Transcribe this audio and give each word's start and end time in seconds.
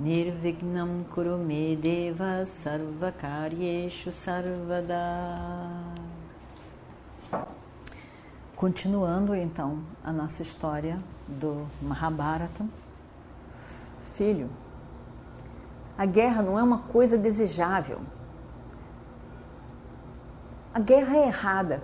Nirvignam 0.00 1.04
Kurume 1.14 1.76
Deva 1.76 2.46
Sarvakaryeshu 2.46 4.10
Sarvada 4.10 4.96
Continuando 8.56 9.34
então 9.34 9.80
a 10.02 10.10
nossa 10.10 10.40
história 10.40 10.98
do 11.28 11.66
Mahabharata. 11.82 12.64
Filho, 14.14 14.48
a 15.98 16.06
guerra 16.06 16.40
não 16.40 16.58
é 16.58 16.62
uma 16.62 16.78
coisa 16.78 17.18
desejável. 17.18 18.00
A 20.72 20.80
guerra 20.80 21.14
é 21.14 21.26
errada. 21.26 21.82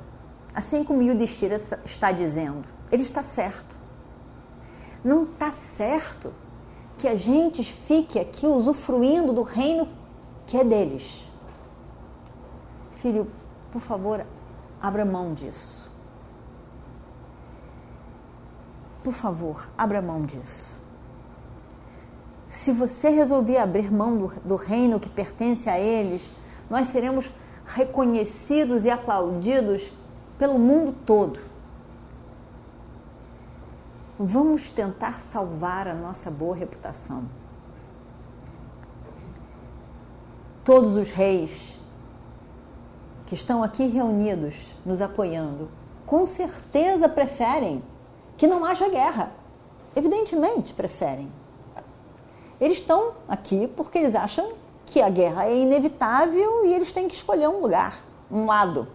Assim 0.55 0.83
como 0.85 1.03
Yudhishthira 1.03 1.61
está 1.85 2.13
dizendo, 2.13 2.65
ele 2.91 3.03
está 3.03 3.23
certo. 3.23 3.77
Não 5.05 5.25
está 5.25 5.53
certo 5.53 6.33
que 6.99 7.07
a 7.07 7.15
gente 7.15 7.63
fique 7.63 8.19
aqui 8.19 8.47
usufruindo 8.47 9.33
do 9.33 9.43
reino 9.43 9.89
que 10.47 10.57
é 10.57 10.65
deles. 10.65 11.27
Filho, 12.97 13.31
por 13.71 13.81
favor, 13.81 14.25
abra 14.81 15.05
mão 15.05 15.35
disso. 15.35 15.91
Por 19.05 19.13
favor, 19.13 19.69
abra 19.77 20.01
mão 20.01 20.23
disso. 20.23 20.75
Se 22.49 22.73
você 22.73 23.11
resolver 23.11 23.59
abrir 23.59 23.93
mão 23.93 24.17
do, 24.17 24.33
do 24.45 24.57
reino 24.57 24.99
que 24.99 25.09
pertence 25.09 25.69
a 25.69 25.79
eles, 25.79 26.29
nós 26.71 26.89
seremos 26.89 27.31
reconhecidos 27.67 28.85
e 28.85 28.91
aplaudidos 28.91 29.93
pelo 30.39 30.59
mundo 30.59 30.95
todo. 31.05 31.39
Vamos 34.19 34.71
tentar 34.71 35.21
salvar 35.21 35.87
a 35.87 35.93
nossa 35.93 36.31
boa 36.31 36.57
reputação. 36.57 37.25
Todos 40.65 40.97
os 40.97 41.11
reis 41.11 41.79
que 43.27 43.35
estão 43.35 43.63
aqui 43.63 43.87
reunidos 43.89 44.75
nos 44.87 45.03
apoiando, 45.03 45.69
com 46.07 46.25
certeza 46.25 47.11
preferem 47.11 47.83
que 48.39 48.47
não 48.47 48.65
haja 48.65 48.89
guerra. 48.89 49.33
Evidentemente 49.95 50.73
preferem. 50.73 51.31
Eles 52.59 52.79
estão 52.79 53.13
aqui 53.29 53.69
porque 53.77 53.99
eles 53.99 54.15
acham 54.15 54.55
que 54.87 55.03
a 55.03 55.11
guerra 55.11 55.45
é 55.45 55.59
inevitável 55.59 56.65
e 56.65 56.73
eles 56.73 56.91
têm 56.91 57.07
que 57.07 57.15
escolher 57.15 57.49
um 57.49 57.61
lugar, 57.61 58.03
um 58.31 58.47
lado. 58.47 58.89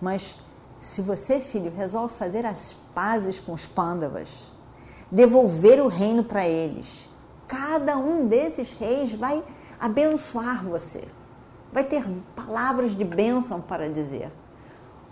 Mas 0.00 0.36
se 0.80 1.02
você, 1.02 1.40
filho, 1.40 1.70
resolve 1.70 2.14
fazer 2.14 2.46
as 2.46 2.74
pazes 2.94 3.38
com 3.38 3.52
os 3.52 3.66
pândavas, 3.66 4.50
devolver 5.10 5.80
o 5.80 5.88
reino 5.88 6.24
para 6.24 6.46
eles, 6.48 7.08
cada 7.46 7.96
um 7.96 8.26
desses 8.26 8.72
reis 8.72 9.12
vai 9.12 9.44
abençoar 9.78 10.64
você, 10.64 11.04
vai 11.72 11.84
ter 11.84 12.04
palavras 12.34 12.92
de 12.92 13.04
bênção 13.04 13.60
para 13.60 13.88
dizer 13.88 14.30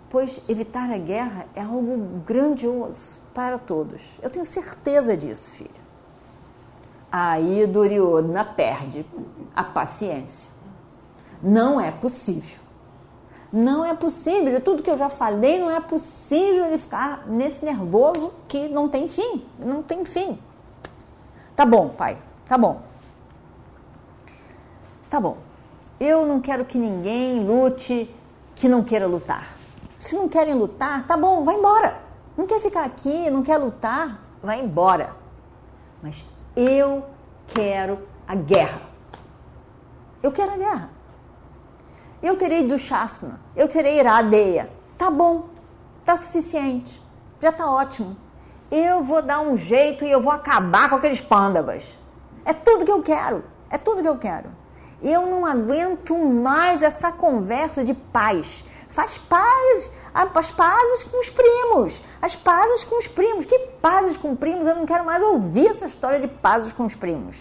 pois 0.09 0.41
evitar 0.49 0.89
a 0.89 0.97
guerra 0.97 1.45
é 1.55 1.61
algo 1.61 2.21
grandioso 2.25 3.15
para 3.33 3.57
todos. 3.57 4.01
Eu 4.21 4.29
tenho 4.29 4.45
certeza 4.45 5.15
disso, 5.15 5.49
filho. 5.51 5.69
Aí 7.11 7.65
Duryodhana 7.65 8.43
perde 8.43 9.05
a 9.55 9.63
paciência. 9.63 10.49
Não 11.41 11.79
é 11.79 11.91
possível. 11.91 12.59
Não 13.51 13.83
é 13.83 13.95
possível, 13.95 14.61
tudo 14.61 14.83
que 14.83 14.89
eu 14.89 14.97
já 14.97 15.09
falei, 15.09 15.59
não 15.59 15.71
é 15.71 15.79
possível 15.79 16.65
ele 16.65 16.77
ficar 16.77 17.27
nesse 17.27 17.65
nervoso 17.65 18.31
que 18.47 18.67
não 18.67 18.87
tem 18.87 19.09
fim, 19.09 19.43
não 19.57 19.81
tem 19.81 20.05
fim. 20.05 20.37
Tá 21.55 21.65
bom, 21.65 21.89
pai, 21.89 22.17
tá 22.47 22.57
bom. 22.57 22.81
Tá 25.09 25.19
bom. 25.19 25.37
Eu 25.99 26.27
não 26.27 26.39
quero 26.39 26.63
que 26.63 26.77
ninguém 26.77 27.43
lute 27.43 28.13
que 28.55 28.69
não 28.69 28.83
queira 28.83 29.07
lutar. 29.07 29.47
Se 29.99 30.15
não 30.15 30.29
querem 30.29 30.53
lutar, 30.53 31.05
tá 31.07 31.17
bom, 31.17 31.43
vai 31.43 31.55
embora. 31.55 31.99
Não 32.37 32.45
quer 32.45 32.61
ficar 32.61 32.85
aqui, 32.85 33.29
não 33.31 33.41
quer 33.41 33.57
lutar, 33.57 34.21
vai 34.41 34.61
embora. 34.61 35.15
Mas 36.01 36.23
eu 36.55 37.03
quero 37.47 37.99
a 38.27 38.35
guerra. 38.35 38.81
Eu 40.21 40.31
quero 40.31 40.53
a 40.53 40.57
guerra. 40.57 40.98
Eu 42.21 42.37
terei 42.37 42.67
Dushasana, 42.67 43.39
eu 43.55 43.67
terei 43.67 43.99
Iradeya. 43.99 44.69
Tá 44.97 45.09
bom, 45.09 45.49
tá 46.05 46.17
suficiente, 46.17 47.01
já 47.41 47.51
tá 47.51 47.69
ótimo. 47.71 48.17
Eu 48.71 49.03
vou 49.03 49.21
dar 49.21 49.39
um 49.39 49.57
jeito 49.57 50.05
e 50.05 50.11
eu 50.11 50.21
vou 50.21 50.31
acabar 50.31 50.89
com 50.89 50.95
aqueles 50.95 51.21
pândavas. 51.21 51.83
É 52.45 52.53
tudo 52.53 52.85
que 52.85 52.91
eu 52.91 53.01
quero, 53.01 53.43
é 53.69 53.77
tudo 53.77 54.01
que 54.01 54.09
eu 54.09 54.17
quero. 54.17 54.49
Eu 55.01 55.25
não 55.27 55.45
aguento 55.45 56.17
mais 56.17 56.81
essa 56.81 57.11
conversa 57.11 57.83
de 57.83 57.93
paz 57.93 58.63
faz 58.89 59.17
paz, 59.17 59.91
as 60.13 60.51
pazes 60.51 61.03
com 61.03 61.19
os 61.19 61.29
primos, 61.29 62.01
as 62.21 62.35
pazes 62.35 62.83
com 62.83 62.97
os 62.97 63.07
primos. 63.07 63.45
Que 63.45 63.57
pazes 63.81 64.17
com 64.17 64.35
primos? 64.35 64.67
Eu 64.67 64.75
não 64.75 64.85
quero 64.85 65.05
mais 65.05 65.21
ouvir 65.23 65.67
essa 65.67 65.85
história 65.85 66.19
de 66.19 66.27
pazes 66.27 66.73
com 66.73 66.85
os 66.85 66.95
primos. 66.95 67.37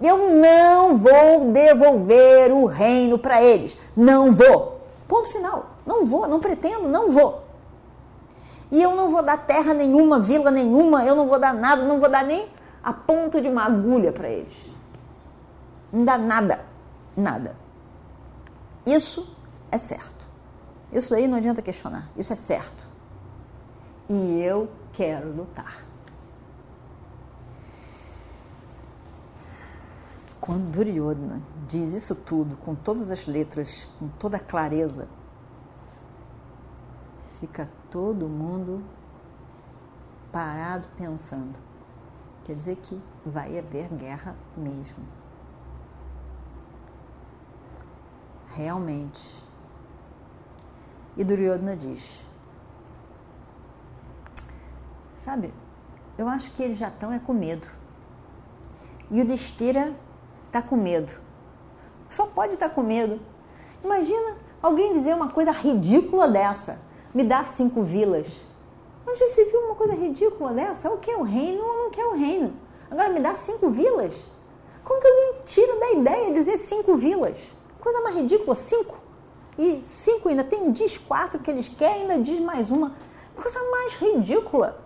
Eu 0.00 0.30
não 0.30 0.96
vou 0.96 1.52
devolver 1.52 2.52
o 2.52 2.66
reino 2.66 3.18
para 3.18 3.42
eles. 3.42 3.76
Não 3.96 4.32
vou. 4.32 4.80
Ponto 5.08 5.28
final. 5.28 5.70
Não 5.86 6.04
vou, 6.04 6.26
não 6.26 6.40
pretendo, 6.40 6.88
não 6.88 7.10
vou. 7.10 7.46
E 8.70 8.82
eu 8.82 8.94
não 8.94 9.08
vou 9.08 9.22
dar 9.22 9.38
terra 9.46 9.72
nenhuma, 9.72 10.18
vila 10.18 10.50
nenhuma, 10.50 11.04
eu 11.04 11.14
não 11.14 11.28
vou 11.28 11.38
dar 11.38 11.54
nada, 11.54 11.84
não 11.84 12.00
vou 12.00 12.08
dar 12.08 12.24
nem 12.24 12.48
a 12.82 12.92
ponta 12.92 13.40
de 13.40 13.48
uma 13.48 13.64
agulha 13.64 14.12
para 14.12 14.28
eles. 14.28 14.54
Não 15.92 16.04
dá 16.04 16.18
nada, 16.18 16.64
nada. 17.16 17.54
Isso 18.84 19.26
é 19.70 19.78
certo. 19.78 20.26
Isso 20.92 21.14
aí 21.14 21.28
não 21.28 21.38
adianta 21.38 21.62
questionar, 21.62 22.08
isso 22.16 22.32
é 22.32 22.36
certo. 22.36 22.86
E 24.08 24.40
eu 24.40 24.68
quero 24.92 25.30
lutar. 25.32 25.84
Quando 30.46 30.70
Duryodhana 30.70 31.42
diz 31.66 31.92
isso 31.92 32.14
tudo, 32.14 32.56
com 32.58 32.72
todas 32.72 33.10
as 33.10 33.26
letras, 33.26 33.88
com 33.98 34.06
toda 34.06 34.36
a 34.36 34.40
clareza, 34.40 35.08
fica 37.40 37.68
todo 37.90 38.28
mundo 38.28 38.80
parado 40.30 40.86
pensando. 40.96 41.58
Quer 42.44 42.54
dizer 42.54 42.76
que 42.76 43.02
vai 43.24 43.58
haver 43.58 43.88
guerra 43.88 44.36
mesmo. 44.56 45.04
Realmente, 48.54 49.44
e 51.16 51.24
Duryodhana 51.24 51.74
diz: 51.76 52.24
Sabe, 55.16 55.52
eu 56.16 56.28
acho 56.28 56.52
que 56.52 56.62
eles 56.62 56.78
já 56.78 56.86
estão 56.86 57.12
é 57.12 57.18
com 57.18 57.32
medo. 57.32 57.66
E 59.10 59.20
o 59.20 59.26
Destira 59.26 60.05
está 60.58 60.62
com 60.62 60.76
medo. 60.76 61.12
Só 62.08 62.26
pode 62.26 62.54
estar 62.54 62.68
tá 62.68 62.74
com 62.74 62.82
medo. 62.82 63.20
Imagina 63.84 64.36
alguém 64.62 64.92
dizer 64.92 65.14
uma 65.14 65.28
coisa 65.28 65.50
ridícula 65.50 66.28
dessa. 66.28 66.78
Me 67.14 67.22
dá 67.22 67.44
cinco 67.44 67.82
vilas. 67.82 68.26
Mas 69.04 69.18
já 69.18 69.28
se 69.28 69.44
viu 69.44 69.60
uma 69.60 69.74
coisa 69.74 69.94
ridícula 69.94 70.52
dessa? 70.52 70.90
O 70.90 70.98
que 70.98 71.10
é 71.10 71.16
o 71.16 71.22
reino 71.22 71.64
ou 71.64 71.76
não 71.84 71.90
quer 71.90 72.04
o 72.06 72.14
reino? 72.14 72.54
Agora 72.90 73.10
me 73.10 73.20
dá 73.20 73.34
cinco 73.34 73.70
vilas? 73.70 74.14
Como 74.84 75.00
que 75.00 75.06
alguém 75.06 75.34
tira 75.44 75.78
da 75.78 75.92
ideia 75.92 76.26
de 76.26 76.34
dizer 76.34 76.58
cinco 76.58 76.96
vilas? 76.96 77.36
Coisa 77.80 78.00
mais 78.00 78.16
ridícula, 78.16 78.54
cinco. 78.54 78.96
E 79.58 79.82
cinco 79.82 80.28
ainda 80.28 80.44
tem, 80.44 80.70
diz 80.70 80.98
quatro 80.98 81.38
que 81.38 81.50
eles 81.50 81.68
querem, 81.68 82.02
ainda 82.02 82.18
diz 82.18 82.40
mais 82.40 82.70
uma. 82.70 82.94
Coisa 83.34 83.60
mais 83.70 83.94
ridícula. 83.94 84.80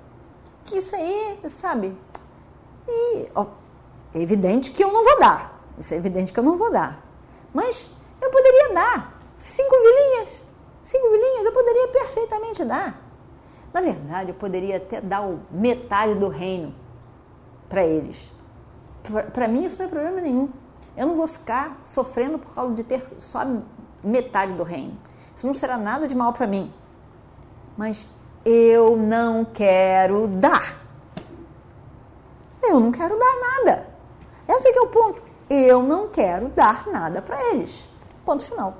Que 0.64 0.78
isso 0.78 0.94
aí, 0.94 1.38
sabe? 1.48 1.96
E 2.88 3.28
ó, 3.34 3.46
é 4.14 4.20
evidente 4.20 4.70
que 4.70 4.82
eu 4.82 4.92
não 4.92 5.04
vou 5.04 5.18
dar. 5.18 5.59
Isso 5.78 5.94
é 5.94 5.96
evidente 5.96 6.32
que 6.32 6.38
eu 6.38 6.44
não 6.44 6.56
vou 6.56 6.70
dar. 6.70 7.04
Mas 7.52 7.88
eu 8.20 8.30
poderia 8.30 8.74
dar 8.74 9.20
cinco 9.38 9.74
vilinhas. 9.76 10.42
Cinco 10.82 11.10
vilinhas 11.10 11.44
eu 11.44 11.52
poderia 11.52 11.88
perfeitamente 11.88 12.64
dar. 12.64 13.00
Na 13.72 13.80
verdade, 13.80 14.30
eu 14.30 14.34
poderia 14.34 14.76
até 14.76 15.00
dar 15.00 15.22
metade 15.50 16.14
do 16.14 16.28
reino 16.28 16.74
para 17.68 17.84
eles. 17.84 18.30
Para 19.32 19.48
mim, 19.48 19.64
isso 19.64 19.78
não 19.78 19.86
é 19.86 19.88
problema 19.88 20.20
nenhum. 20.20 20.48
Eu 20.96 21.06
não 21.06 21.16
vou 21.16 21.28
ficar 21.28 21.78
sofrendo 21.84 22.38
por 22.38 22.52
causa 22.54 22.74
de 22.74 22.82
ter 22.82 23.02
só 23.18 23.40
metade 24.02 24.52
do 24.54 24.62
reino. 24.62 24.98
Isso 25.34 25.46
não 25.46 25.54
será 25.54 25.78
nada 25.78 26.08
de 26.08 26.14
mal 26.14 26.32
para 26.32 26.46
mim. 26.46 26.72
Mas 27.76 28.06
eu 28.44 28.96
não 28.96 29.44
quero 29.44 30.26
dar. 30.26 30.76
Eu 32.62 32.80
não 32.80 32.92
quero 32.92 33.18
dar 33.18 33.34
nada. 33.40 33.86
Esse 34.48 34.68
é, 34.68 34.76
é 34.76 34.80
o 34.80 34.88
ponto. 34.88 35.29
Eu 35.50 35.82
não 35.82 36.08
quero 36.08 36.48
dar 36.50 36.86
nada 36.86 37.20
para 37.20 37.42
eles. 37.50 37.88
Ponto 38.24 38.44
final. 38.44 38.76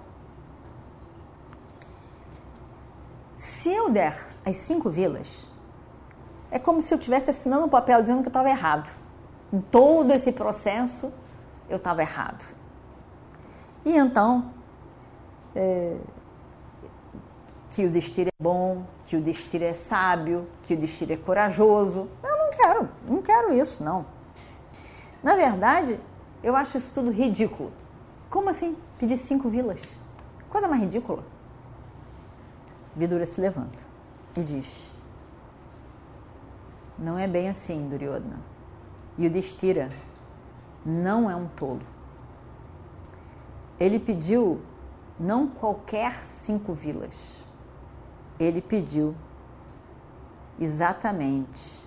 Se 3.37 3.72
eu 3.72 3.90
der 3.90 4.17
as 4.46 4.56
cinco 4.56 4.88
vilas, 4.88 5.44
é 6.49 6.61
como 6.61 6.81
se 6.81 6.94
eu 6.94 6.99
estivesse 6.99 7.31
assinando 7.31 7.67
um 7.67 7.69
papel 7.69 8.00
dizendo 8.00 8.20
que 8.20 8.28
eu 8.28 8.31
estava 8.31 8.49
errado. 8.49 8.88
Em 9.52 9.61
todo 9.61 10.12
esse 10.12 10.31
processo, 10.31 11.12
eu 11.69 11.78
estava 11.78 12.02
errado. 12.02 12.44
E 13.84 13.96
então, 13.96 14.52
é, 15.56 15.96
que 17.70 17.84
o 17.84 17.90
destino 17.90 18.28
é 18.28 18.43
bom, 18.43 18.84
que 19.06 19.16
o 19.16 19.20
destino 19.20 19.64
é 19.64 19.73
sábio, 19.73 20.46
que 20.62 20.75
o 20.75 20.76
destino 20.76 21.12
é 21.12 21.16
corajoso. 21.16 22.08
Eu 22.23 22.38
não 22.38 22.50
quero, 22.50 22.88
não 23.08 23.23
quero 23.23 23.55
isso, 23.55 23.82
não. 23.82 24.06
Na 25.23 25.34
verdade, 25.34 25.99
eu 26.42 26.56
acho 26.56 26.78
isso 26.78 26.92
tudo 26.94 27.10
ridículo. 27.10 27.72
Como 28.28 28.48
assim 28.48 28.76
pedir 28.98 29.19
cinco 29.19 29.48
vilas? 29.48 29.81
Coisa 30.48 30.69
mais 30.69 30.82
ridícula. 30.82 31.25
Vidura 32.96 33.26
se 33.26 33.40
levanta 33.40 33.82
e 34.37 34.42
diz: 34.42 34.90
Não 36.98 37.19
é 37.19 37.26
bem 37.26 37.48
assim, 37.48 37.88
Duryodhana. 37.88 38.38
E 39.19 39.26
o 39.26 39.31
Destira 39.31 39.90
não 40.84 41.31
é 41.31 41.37
um 41.37 41.46
tolo. 41.48 41.82
Ele 43.78 43.98
pediu 43.98 44.60
não 45.19 45.46
qualquer 45.46 46.12
cinco 46.25 46.72
vilas. 46.72 47.14
Ele 48.38 48.60
pediu 48.62 49.14
exatamente 50.58 51.81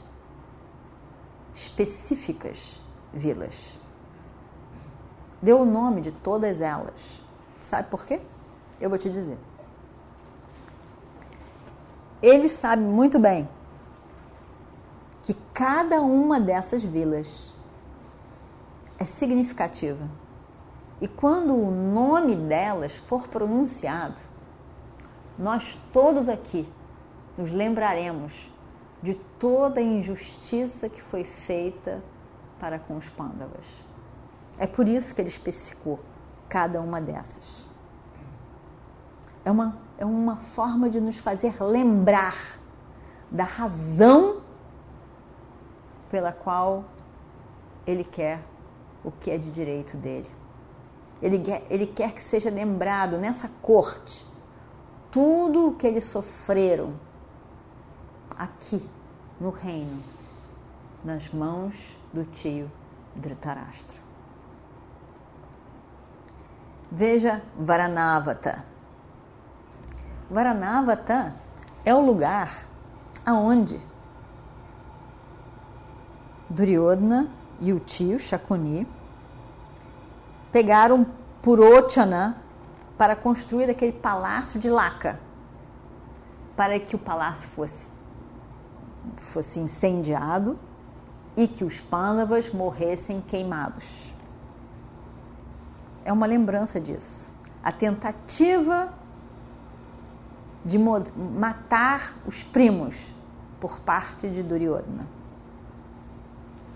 específicas 1.53 2.79
vilas. 3.13 3.77
Deu 5.43 5.59
o 5.59 5.65
nome 5.65 5.99
de 5.99 6.09
todas 6.09 6.61
elas. 6.61 7.21
Sabe 7.59 7.89
por 7.89 8.05
quê? 8.05 8.21
Eu 8.79 8.89
vou 8.89 8.97
te 8.97 9.09
dizer. 9.09 9.37
Ele 12.21 12.47
sabe 12.47 12.81
muito 12.81 13.19
bem 13.19 13.49
que 15.21 15.33
cada 15.53 16.01
uma 16.01 16.39
dessas 16.39 16.81
vilas 16.81 17.53
é 18.97 19.03
significativa. 19.03 20.07
E 21.01 21.09
quando 21.09 21.53
o 21.53 21.69
nome 21.69 22.37
delas 22.37 22.95
for 22.95 23.27
pronunciado, 23.27 24.21
nós 25.37 25.77
todos 25.91 26.29
aqui 26.29 26.65
nos 27.37 27.51
lembraremos 27.51 28.49
de 29.01 29.15
toda 29.37 29.81
a 29.81 29.83
injustiça 29.83 30.87
que 30.87 31.01
foi 31.01 31.25
feita 31.25 32.01
para 32.61 32.79
com 32.79 32.95
os 32.95 33.09
pândavas. 33.09 33.65
É 34.57 34.67
por 34.67 34.87
isso 34.87 35.13
que 35.13 35.21
ele 35.21 35.29
especificou 35.29 35.99
cada 36.47 36.79
uma 36.81 37.01
dessas. 37.01 37.65
É 39.45 39.51
uma, 39.51 39.77
é 39.97 40.05
uma 40.05 40.37
forma 40.37 40.89
de 40.89 41.01
nos 41.01 41.17
fazer 41.17 41.61
lembrar 41.61 42.35
da 43.29 43.43
razão 43.43 44.41
pela 46.09 46.31
qual 46.31 46.85
ele 47.85 48.03
quer 48.03 48.39
o 49.03 49.11
que 49.11 49.31
é 49.31 49.37
de 49.37 49.51
direito 49.51 49.97
dele. 49.97 50.29
Ele 51.21 51.39
quer, 51.39 51.65
ele 51.69 51.87
quer 51.87 52.13
que 52.13 52.21
seja 52.21 52.49
lembrado 52.49 53.17
nessa 53.17 53.49
corte 53.61 54.25
tudo 55.11 55.67
o 55.67 55.75
que 55.75 55.85
eles 55.85 56.05
sofreram 56.05 56.93
aqui 58.35 58.87
no 59.39 59.51
reino, 59.51 60.03
nas 61.03 61.29
mãos 61.29 61.75
do 62.11 62.25
tio 62.25 62.69
Dhritarashtra. 63.15 64.02
Veja 66.95 67.41
Varanavata. 67.57 68.63
Varanavata 70.29 71.33
é 71.83 71.91
o 71.91 71.99
lugar 71.99 72.67
aonde 73.25 73.81
Duryodhana 76.47 77.27
e 77.59 77.73
o 77.73 77.79
tio 77.79 78.19
Shakuni 78.19 78.87
pegaram 80.51 81.03
Purochana 81.41 82.37
para 82.95 83.15
construir 83.15 83.71
aquele 83.71 83.93
palácio 83.93 84.59
de 84.59 84.69
laca, 84.69 85.19
para 86.55 86.79
que 86.79 86.95
o 86.95 86.99
palácio 86.99 87.47
fosse 87.55 87.87
fosse 89.17 89.59
incendiado 89.59 90.59
e 91.35 91.47
que 91.47 91.63
os 91.63 91.79
Pandavas 91.79 92.53
morressem 92.53 93.19
queimados. 93.19 94.12
É 96.03 96.11
uma 96.11 96.25
lembrança 96.25 96.79
disso. 96.79 97.29
A 97.63 97.71
tentativa 97.71 98.93
de 100.65 100.77
matar 100.77 102.13
os 102.25 102.43
primos 102.43 102.95
por 103.59 103.79
parte 103.79 104.29
de 104.29 104.43
Duryodhana. 104.43 105.07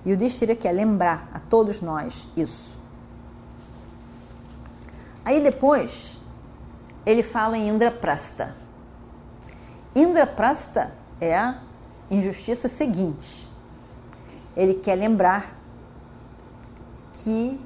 E 0.06 0.14
o 0.14 0.18
Destira 0.18 0.56
quer 0.56 0.72
lembrar 0.72 1.30
a 1.34 1.40
todos 1.40 1.82
nós 1.82 2.28
isso. 2.36 2.78
Aí 5.26 5.42
depois, 5.42 6.18
ele 7.06 7.24
fala 7.24 7.58
em 7.58 7.70
Indraprasta. 7.70 8.56
Indraprasta 9.94 10.94
é 11.20 11.38
a 11.38 11.60
injustiça 12.10 12.70
seguinte 12.70 13.48
ele 14.58 14.74
quer 14.74 14.96
lembrar 14.96 15.56
que 17.14 17.62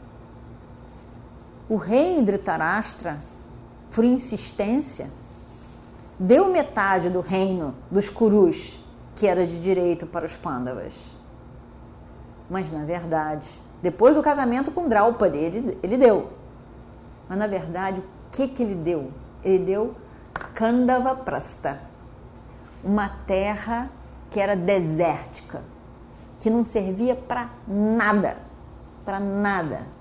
o 1.72 1.78
rei 1.78 2.22
Dhritarashtra, 2.22 3.18
por 3.92 4.04
insistência, 4.04 5.10
deu 6.20 6.50
metade 6.50 7.10
do 7.10 7.22
reino 7.22 7.74
dos 7.90 8.10
Kurus, 8.10 8.78
que 9.16 9.26
era 9.26 9.48
de 9.48 9.58
direito 9.62 10.06
para 10.06 10.26
os 10.26 10.34
Pandavas. 10.34 10.94
Mas, 12.50 12.70
na 12.70 12.84
verdade, 12.84 13.48
depois 13.82 14.14
do 14.14 14.22
casamento 14.22 14.70
com 14.70 14.90
Draupadi, 14.90 15.38
ele, 15.38 15.80
ele 15.82 15.96
deu. 15.96 16.34
Mas, 17.30 17.38
na 17.38 17.48
verdade, 17.48 18.02
o 18.02 18.04
que, 18.34 18.50
que 18.50 18.64
ele 18.64 18.76
deu? 18.76 19.10
Ele 19.42 19.64
deu 19.64 19.96
Kandava 20.54 21.16
Prasta, 21.16 21.80
uma 22.84 23.08
terra 23.26 23.90
que 24.30 24.42
era 24.42 24.58
desértica 24.58 25.62
que 26.38 26.50
não 26.50 26.66
servia 26.66 27.16
para 27.16 27.50
nada, 27.66 28.36
para 29.06 29.22
nada. 29.22 30.01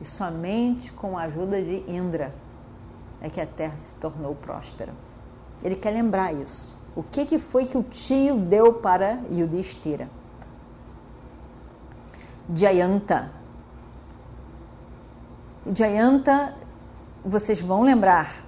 E 0.00 0.04
somente 0.04 0.90
com 0.92 1.18
a 1.18 1.22
ajuda 1.22 1.60
de 1.60 1.84
Indra 1.90 2.34
é 3.20 3.28
que 3.28 3.40
a 3.40 3.46
terra 3.46 3.76
se 3.76 3.94
tornou 3.94 4.34
próspera. 4.34 4.92
Ele 5.62 5.76
quer 5.76 5.90
lembrar 5.90 6.32
isso. 6.32 6.74
O 6.96 7.02
que, 7.02 7.26
que 7.26 7.38
foi 7.38 7.66
que 7.66 7.76
o 7.76 7.82
tio 7.82 8.36
deu 8.36 8.72
para 8.72 9.20
Yudhishthira? 9.30 10.08
Jayanta. 12.54 13.30
Jayanta, 15.72 16.54
vocês 17.24 17.60
vão 17.60 17.82
lembrar 17.82 18.42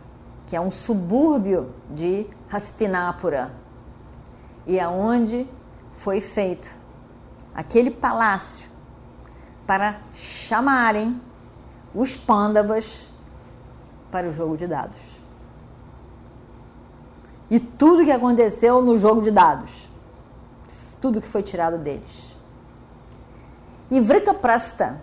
que 0.46 0.56
é 0.56 0.60
um 0.60 0.70
subúrbio 0.70 1.72
de 1.90 2.26
Hastinapura 2.50 3.52
e 4.66 4.78
é 4.78 4.88
foi 5.94 6.20
feito 6.20 6.70
aquele 7.54 7.90
palácio 7.90 8.68
para 9.66 10.00
chamarem 10.14 11.20
os 11.94 12.16
pândavas 12.16 13.08
para 14.10 14.28
o 14.28 14.32
jogo 14.32 14.56
de 14.56 14.66
dados. 14.66 15.00
E 17.50 17.60
tudo 17.60 18.04
que 18.04 18.10
aconteceu 18.10 18.80
no 18.82 18.96
jogo 18.96 19.20
de 19.20 19.30
dados, 19.30 19.70
tudo 21.00 21.20
que 21.20 21.28
foi 21.28 21.42
tirado 21.42 21.76
deles. 21.78 22.34
E 23.90 24.00
Vrikaprasta 24.00 25.02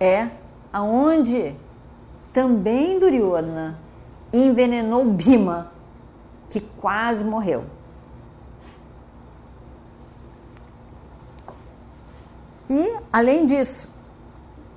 é 0.00 0.30
aonde 0.72 1.54
também 2.32 2.98
Duryodhana 2.98 3.78
envenenou 4.32 5.04
Bima, 5.04 5.70
que 6.48 6.60
quase 6.60 7.22
morreu. 7.22 7.64
E, 12.70 12.96
além 13.12 13.44
disso, 13.44 13.91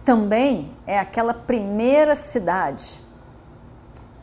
também 0.06 0.72
é 0.86 1.00
aquela 1.00 1.34
primeira 1.34 2.16
cidade 2.16 3.02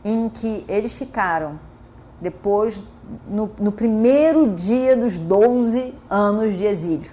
em 0.03 0.29
que 0.29 0.65
eles 0.67 0.93
ficaram 0.93 1.59
depois, 2.19 2.81
no, 3.27 3.51
no 3.59 3.71
primeiro 3.71 4.49
dia 4.55 4.95
dos 4.95 5.17
12 5.17 5.93
anos 6.09 6.55
de 6.55 6.65
exílio. 6.65 7.11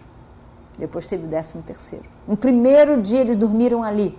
Depois 0.79 1.07
teve 1.07 1.25
o 1.25 1.29
décimo 1.29 1.63
terceiro. 1.63 2.05
No 2.27 2.37
primeiro 2.37 3.03
dia 3.03 3.21
eles 3.21 3.37
dormiram 3.37 3.83
ali. 3.83 4.17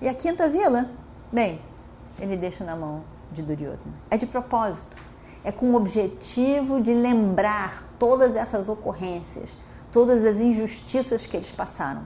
E 0.00 0.08
a 0.08 0.14
quinta 0.14 0.48
vila, 0.48 0.90
bem, 1.30 1.60
ele 2.18 2.36
deixa 2.36 2.64
na 2.64 2.74
mão 2.74 3.02
de 3.30 3.42
Duryodhana. 3.42 3.78
É 4.10 4.16
de 4.16 4.26
propósito. 4.26 4.96
É 5.44 5.52
com 5.52 5.66
o 5.70 5.76
objetivo 5.76 6.80
de 6.80 6.92
lembrar 6.92 7.84
todas 7.98 8.34
essas 8.34 8.68
ocorrências, 8.68 9.48
todas 9.92 10.24
as 10.24 10.38
injustiças 10.38 11.26
que 11.26 11.36
eles 11.36 11.50
passaram. 11.50 12.02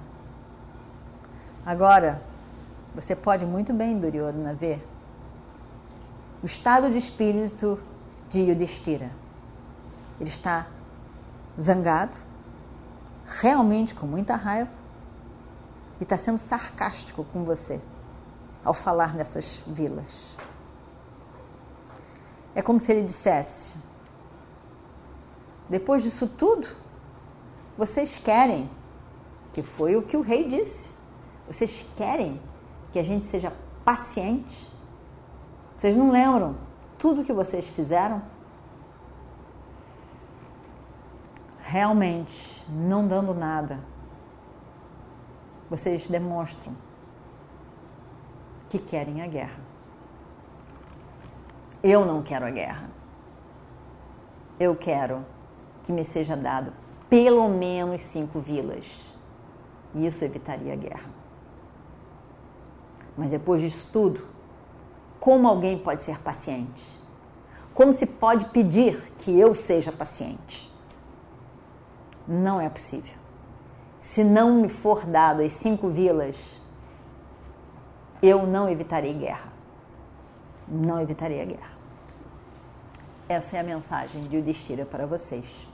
Agora, 1.64 2.22
você 2.94 3.16
pode 3.16 3.44
muito 3.44 3.72
bem, 3.72 3.98
Duryodhana, 3.98 4.54
ver 4.54 4.86
o 6.42 6.46
estado 6.46 6.90
de 6.90 6.98
espírito 6.98 7.80
de 8.28 8.40
Yudhishthira. 8.40 9.10
Ele 10.20 10.28
está 10.28 10.66
zangado, 11.60 12.16
realmente 13.26 13.94
com 13.94 14.06
muita 14.06 14.36
raiva, 14.36 14.70
e 16.00 16.02
está 16.02 16.18
sendo 16.18 16.38
sarcástico 16.38 17.24
com 17.32 17.44
você 17.44 17.80
ao 18.64 18.74
falar 18.74 19.14
nessas 19.14 19.62
vilas. 19.66 20.36
É 22.54 22.62
como 22.62 22.78
se 22.78 22.92
ele 22.92 23.04
dissesse: 23.04 23.76
depois 25.68 26.02
disso 26.02 26.28
tudo, 26.28 26.68
vocês 27.76 28.18
querem, 28.18 28.70
que 29.52 29.62
foi 29.62 29.96
o 29.96 30.02
que 30.02 30.16
o 30.16 30.20
rei 30.20 30.48
disse, 30.48 30.90
vocês 31.46 31.88
querem 31.96 32.40
que 32.92 32.98
a 32.98 33.02
gente 33.02 33.24
seja 33.24 33.52
paciente? 33.84 34.72
Vocês 35.76 35.96
não 35.96 36.10
lembram 36.10 36.56
tudo 36.98 37.24
que 37.24 37.32
vocês 37.32 37.66
fizeram? 37.66 38.22
Realmente, 41.60 42.64
não 42.68 43.06
dando 43.06 43.34
nada, 43.34 43.80
vocês 45.68 46.08
demonstram 46.08 46.74
que 48.68 48.78
querem 48.78 49.22
a 49.22 49.26
guerra. 49.26 49.58
Eu 51.82 52.06
não 52.06 52.22
quero 52.22 52.46
a 52.46 52.50
guerra. 52.50 52.88
Eu 54.58 54.76
quero 54.76 55.24
que 55.82 55.92
me 55.92 56.04
seja 56.04 56.36
dado 56.36 56.72
pelo 57.14 57.48
menos 57.48 58.00
cinco 58.00 58.40
vilas. 58.40 58.84
Isso 59.94 60.24
evitaria 60.24 60.72
a 60.72 60.76
guerra. 60.76 61.08
Mas 63.16 63.30
depois 63.30 63.62
disso 63.62 63.88
tudo, 63.92 64.26
como 65.20 65.46
alguém 65.46 65.78
pode 65.78 66.02
ser 66.02 66.18
paciente? 66.18 66.84
Como 67.72 67.92
se 67.92 68.04
pode 68.04 68.46
pedir 68.46 69.12
que 69.18 69.38
eu 69.38 69.54
seja 69.54 69.92
paciente? 69.92 70.68
Não 72.26 72.60
é 72.60 72.68
possível. 72.68 73.14
Se 74.00 74.24
não 74.24 74.56
me 74.56 74.68
for 74.68 75.06
dado 75.06 75.40
as 75.40 75.52
cinco 75.52 75.90
vilas, 75.90 76.36
eu 78.20 78.44
não 78.44 78.68
evitarei 78.68 79.14
guerra. 79.14 79.52
Não 80.66 81.00
evitarei 81.00 81.40
a 81.40 81.44
guerra. 81.44 81.74
Essa 83.28 83.56
é 83.56 83.60
a 83.60 83.62
mensagem 83.62 84.22
de 84.22 84.36
Yudhishthira 84.36 84.84
para 84.84 85.06
vocês. 85.06 85.73